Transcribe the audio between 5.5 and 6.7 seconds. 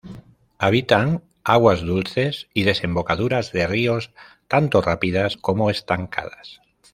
estancadas.